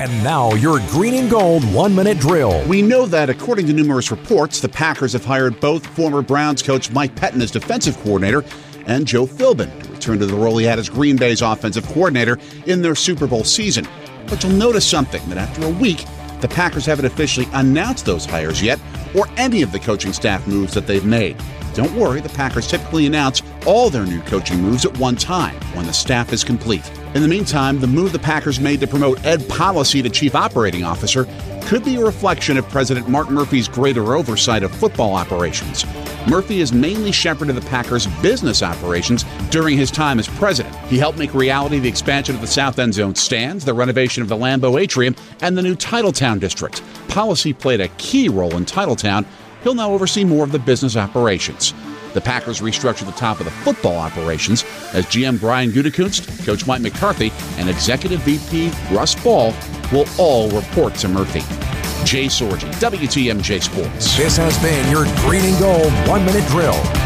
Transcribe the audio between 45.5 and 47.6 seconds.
the new Titletown district. Policy